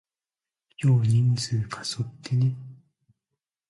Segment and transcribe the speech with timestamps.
[0.79, 2.55] 今日人数過疎ってね？